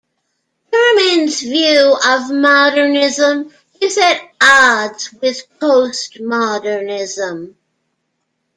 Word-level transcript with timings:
Berman's 0.71 1.41
view 1.43 1.95
of 2.07 2.31
modernism 2.31 3.53
is 3.79 3.99
at 3.99 4.19
odds 4.41 5.13
with 5.21 5.43
post-modernism. 5.59 7.55